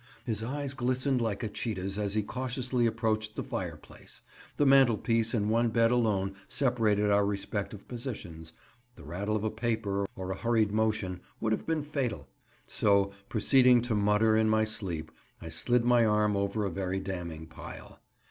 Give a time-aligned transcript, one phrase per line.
[0.25, 5.47] His eyes glistened like a cheetah's as he cautiously approached the fire place—the mantelpiece and
[5.47, 8.51] one bed alone separated our respective positions,
[8.95, 12.27] the rattle of a paper, or a hurried motion, would have been fatal;
[12.65, 17.45] so, proceeding to mutter in my sleep, I slid my arm over a very damning
[17.45, 17.99] pile.